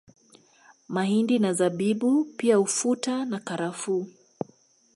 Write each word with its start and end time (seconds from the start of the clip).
Mahindi 0.87 1.39
na 1.39 1.53
Zabibu 1.53 2.25
pia 2.37 2.59
ufuta 2.59 3.25
na 3.25 3.39
karafuu 3.39 4.07